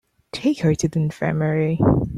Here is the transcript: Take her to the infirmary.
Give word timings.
Take 0.31 0.61
her 0.61 0.73
to 0.73 0.87
the 0.87 0.97
infirmary. 0.97 1.79